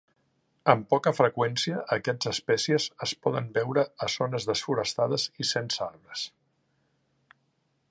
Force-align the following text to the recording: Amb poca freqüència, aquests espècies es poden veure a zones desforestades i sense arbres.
Amb 0.71 0.85
poca 0.93 1.11
freqüència, 1.17 1.81
aquests 1.97 2.29
espècies 2.31 2.87
es 3.07 3.13
poden 3.27 3.51
veure 3.59 3.85
a 4.05 4.09
zones 4.15 4.49
desforestades 4.53 5.29
i 5.45 5.49
sense 5.53 5.87
arbres. 5.91 6.25